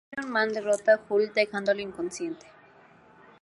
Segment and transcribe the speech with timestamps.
[0.17, 2.47] Iron Man derrota a Hulk, dejándolo inconsciente.